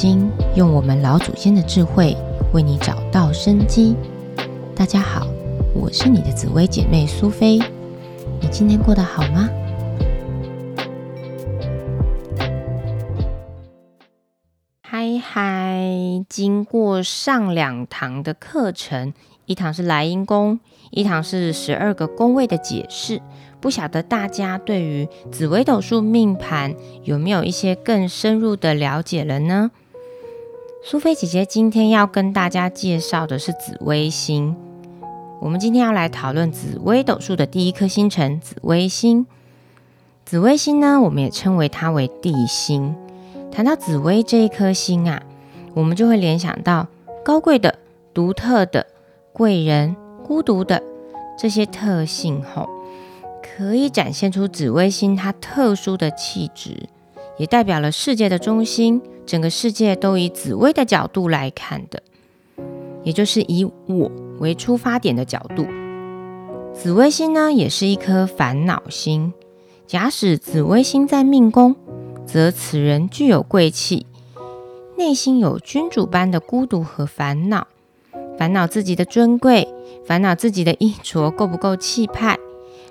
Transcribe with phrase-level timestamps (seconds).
[0.00, 2.16] 经，用我们老祖先的智慧
[2.52, 3.96] 为你找到生机。
[4.72, 5.26] 大家好，
[5.74, 7.58] 我是你的紫薇姐妹苏菲。
[8.40, 9.48] 你今天过得好吗？
[14.82, 16.24] 嗨嗨！
[16.28, 19.12] 经过上两堂的课程，
[19.46, 20.60] 一堂是莱茵宫，
[20.92, 23.20] 一堂是十二个宫位的解释。
[23.60, 29.72] 不晓得大家对于紫微斗数命盘有没有一些更深入的了解了呢？
[30.90, 34.56] 苏菲姐姐今天要跟大家介绍的是紫微星。
[35.38, 39.26] 我们今天要来讨论紫微斗数的第一颗星辰——紫微星。
[40.24, 42.94] 紫微星呢，我们也称为它为地星。
[43.52, 45.22] 谈到紫微这一颗星啊，
[45.74, 46.86] 我们就会联想到
[47.22, 47.78] 高贵的、
[48.14, 48.86] 独特的、
[49.34, 49.94] 贵人、
[50.26, 50.82] 孤独的
[51.38, 52.66] 这些特性吼。
[53.42, 56.88] 可以展现出紫微星它特殊的气质，
[57.38, 59.00] 也代表了世界的中心。
[59.24, 62.02] 整个世界都以紫微的角度来看的，
[63.02, 65.66] 也就是以我为出发点的角度。
[66.72, 69.34] 紫微星呢，也是一颗烦恼星。
[69.86, 71.76] 假使紫微星在命宫，
[72.24, 74.06] 则此人具有贵气，
[74.96, 77.66] 内心有君主般的孤独和烦恼，
[78.38, 79.68] 烦恼自己的尊贵，
[80.06, 82.38] 烦恼自己的衣着够不够气派。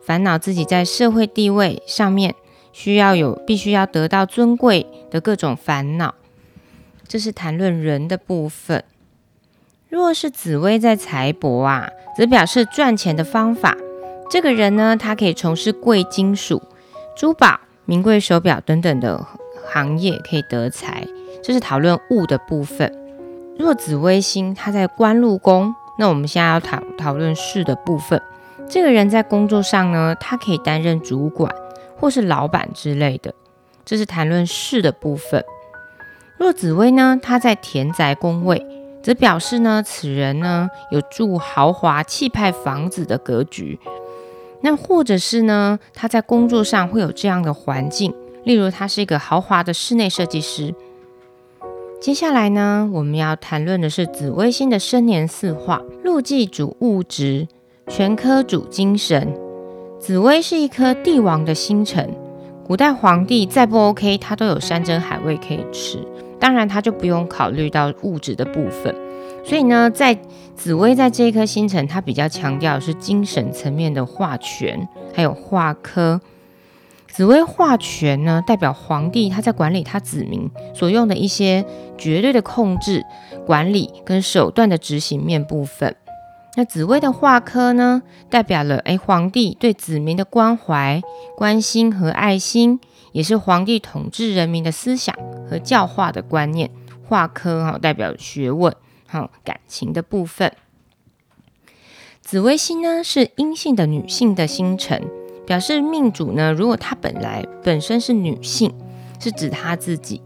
[0.00, 2.34] 烦恼自己在社会地位上面
[2.72, 6.14] 需要有必须要得到尊贵的各种烦恼，
[7.06, 8.82] 这是谈论人的部分。
[9.88, 13.76] 若是紫薇在财帛啊，则表示赚钱的方法。
[14.30, 16.62] 这个人呢，他可以从事贵金属、
[17.14, 19.26] 珠宝、名贵手表等等的
[19.70, 21.06] 行业，可以得财。
[21.42, 22.90] 这是讨论物的部分。
[23.58, 28.22] 若紫微星他在官禄宫，那我们现在要讨讨论事的部分。
[28.66, 31.54] 这个人在工作上呢，他可以担任主管
[32.02, 33.32] 或是老板之类的，
[33.84, 35.44] 这是谈论事的部分。
[36.36, 38.66] 若紫薇呢，他在田宅宫位，
[39.00, 43.78] 则表示呢，此人呢有住豪华气派房子的格局。
[44.62, 48.12] 那或者是呢，他在工作上会有这样的环境，
[48.42, 50.74] 例如他是一个豪华的室内设计师。
[52.00, 57.46] 接下来呢，我们要谈论的是紫微星的生年四化，禄忌主物质。
[57.88, 59.36] 全科主精神，
[60.02, 62.12] 紫薇是一颗帝王的星辰。
[62.66, 66.04] 古代皇帝再不 OK，他都有山珍海味可以吃，
[66.40, 68.92] 当然他就不用考虑到物质的部分。
[69.44, 70.18] 所以呢，在
[70.56, 76.20] 紫薇在这一颗星辰，它比较强调是精神层面的化权，还有化科。
[77.06, 81.64] 紫薇化权呢，代表皇帝他在管理他子民所用的一些
[81.96, 83.04] 绝对的控制、
[83.46, 85.94] 管理跟手段的执行面部分。
[86.54, 91.00] 那紫薇的化科呢，代表了哎皇帝对子民的关怀、
[91.34, 92.78] 关心和爱心，
[93.12, 95.16] 也是皇帝统治人民的思想
[95.48, 96.70] 和教化的观念。
[97.04, 98.74] 化科哈代表学问、
[99.06, 100.52] 哈感情的部分。
[102.20, 105.02] 紫微星呢是阴性的女性的星辰，
[105.46, 108.74] 表示命主呢，如果她本来本身是女性，
[109.18, 110.20] 是指她自己；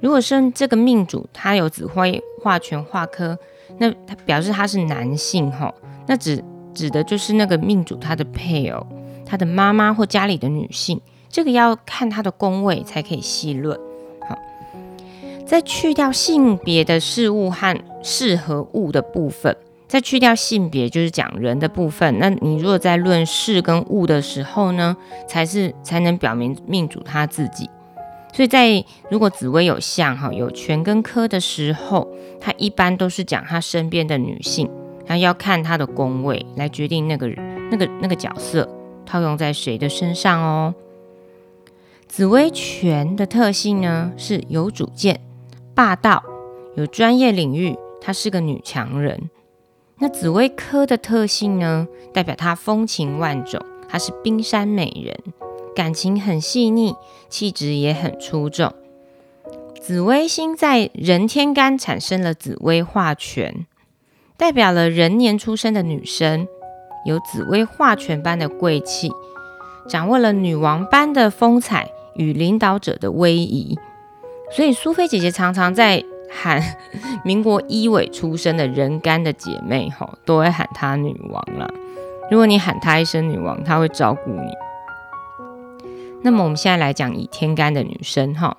[0.00, 3.38] 如果是这个命主她有紫薇化权化科。
[3.80, 5.74] 那他表示他是男性哈，
[6.06, 8.86] 那指指的就是那个命主他的配偶，
[9.24, 13.74] 他的妈妈或家里的女性，这个要看他的宫位才可以细论。
[14.28, 14.38] 好，
[15.46, 19.56] 再去掉性别的事物和事和物的部分，
[19.88, 22.18] 再去掉性别就是讲人的部分。
[22.18, 24.94] 那你如果在论事跟物的时候呢，
[25.26, 27.70] 才是才能表明命主他自己。
[28.32, 32.08] 所以在如果紫薇有相哈有权跟科的时候，
[32.40, 34.70] 他一般都是讲他身边的女性，
[35.06, 37.28] 然后要看他的宫位来决定那个
[37.70, 38.68] 那个那个角色
[39.04, 40.74] 套用在谁的身上哦。
[42.06, 45.20] 紫薇权的特性呢是有主见、
[45.74, 46.22] 霸道、
[46.76, 49.30] 有专业领域，她是个女强人。
[49.98, 55.16] 那紫薇科的特性呢，代表她风情万种，她是冰山美人。
[55.74, 56.94] 感情很细腻，
[57.28, 58.72] 气质也很出众。
[59.80, 63.66] 紫微星在人天干产生了紫微化权，
[64.36, 66.46] 代表了人年出生的女生
[67.06, 69.10] 有紫微化权般的贵气，
[69.88, 73.78] 掌握了女王般的风采与领导者的威仪。
[74.52, 76.62] 所以苏菲姐姐常常在喊
[77.24, 81.66] 民国一尾出生的人干的姐妹，吼都会喊她女王啦。
[82.30, 84.52] 如果你喊她一声女王，她会照顾你。
[86.22, 88.56] 那么我们现在来讲以天干的女生哈，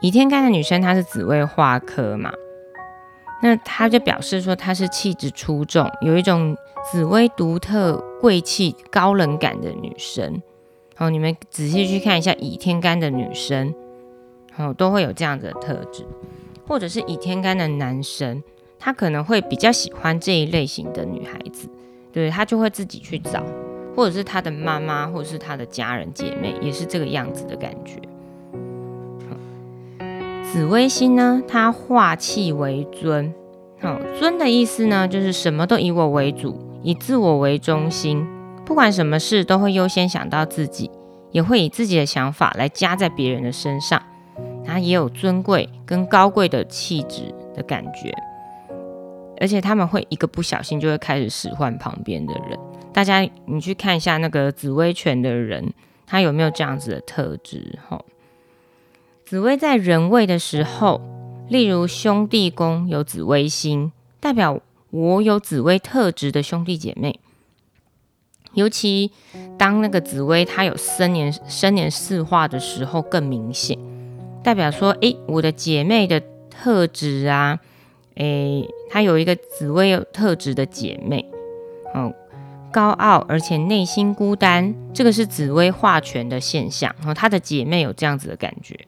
[0.00, 2.32] 以天干的女生她是紫薇化科嘛，
[3.42, 6.56] 那她就表示说她是气质出众，有一种
[6.90, 10.42] 紫薇独特贵气高冷感的女生。
[10.96, 13.74] 好，你们仔细去看一下以天干的女生，
[14.56, 16.06] 哦，都会有这样子的特质，
[16.66, 18.42] 或者是以天干的男生，
[18.78, 21.68] 他可能会比较喜欢这一类型的女孩子，
[22.12, 23.42] 对他就会自己去找，
[23.94, 28.00] 或者是他的妈妈，或者是他的家人姐妹，也是这个样子的感觉。
[30.42, 33.34] 紫微星呢，它化气为尊，
[33.80, 38.24] 好，尊的意思呢，就是什么都以我为主，以自我为中心，
[38.64, 40.90] 不管什么事都会优先想到自己，
[41.32, 44.00] 也会以自己的想法来加在别人的身上。
[44.64, 48.14] 它也有尊贵跟高贵的气质的感觉，
[49.40, 52.58] 而且他们会一个不小心就会开始使唤旁边的人。
[52.92, 55.72] 大家你去看一下那个紫薇权的人，
[56.06, 57.78] 他有没有这样子的特质？
[57.88, 58.04] 哈，
[59.26, 61.00] 紫薇在人位的时候，
[61.48, 63.90] 例如兄弟宫有紫薇星，
[64.20, 64.60] 代表
[64.90, 67.18] 我有紫薇特质的兄弟姐妹，
[68.52, 69.10] 尤其
[69.58, 73.76] 当那个紫薇它有生年生年四化的时候更明显。
[74.44, 77.58] 代表说，诶，我的姐妹的特质啊，
[78.16, 81.24] 诶，她有一个紫薇有特质的姐妹，
[81.94, 82.12] 哦，
[82.72, 86.94] 高傲而且内心孤单，这个是紫薇化权的现象。
[86.98, 88.78] 然后她的姐妹有这样子的感觉，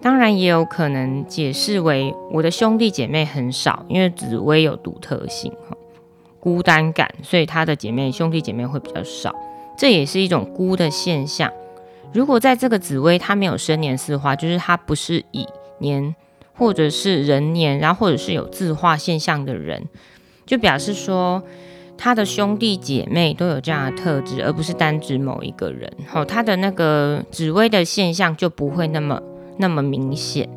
[0.00, 5.76] 当然也有可能解释为我的兄弟姐妹很少，因为紫薇有独特性，哈，
[6.38, 9.34] 孤单感，所以她的姐妹兄弟姐妹会比较少，
[9.76, 11.50] 这也是一种孤的现象。
[12.12, 15.46] 如果在这个紫薇它没有生年四化，就是它不是以
[15.78, 16.14] 年
[16.56, 19.84] 或者是人年，然后或者是有自化现象的人，
[20.44, 21.42] 就表示说
[21.98, 25.90] 他的兄弟姐妹都有这样的特质，而不是单指某一个人。
[26.06, 29.22] 好，他的那个紫薇的现象就不会那么
[29.58, 30.48] 那么明显，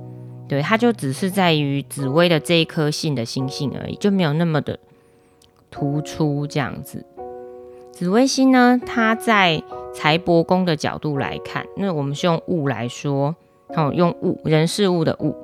[0.48, 4.80] 对，他就只是在于紫薇的这一颗星的星星而已，就没有那么的
[5.72, 7.06] 突出这样子。
[7.92, 9.62] 紫微星呢，它在
[9.94, 13.36] 财帛宫的角度来看，那我们是用物来说，
[13.76, 15.36] 哦，用物人事物的物，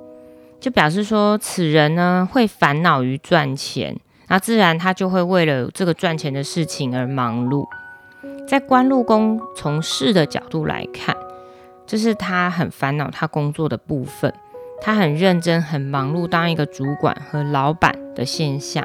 [0.66, 3.96] 就表示说此人呢会烦恼于赚钱，
[4.30, 7.68] 那自然他就会为了这个赚钱的事情而忙碌。
[8.48, 11.16] 在官禄宫从事的角度来看，
[11.86, 14.34] 这是他很烦恼他工作的部分，
[14.82, 18.84] 他很认真很忙碌当一个主管和老板的现象。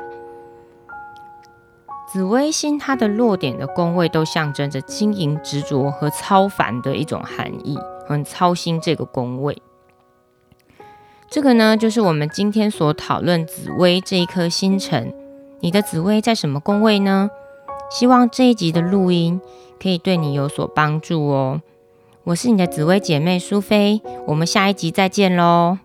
[2.13, 9.57] 紫微星它的落点的宫位都象征着经营、执着和超凡的一种含义，很操心这个宫位。
[11.31, 15.15] 这个呢，就是我们今天所讨论紫薇这一颗星辰。
[15.61, 17.31] 你的紫薇在什么宫位呢？
[17.89, 19.41] 希望这一集的录音
[19.81, 21.63] 可以对你有所帮助哦。
[22.25, 25.79] 我是你的紫薇姐妹苏菲，我们下一集再见喽。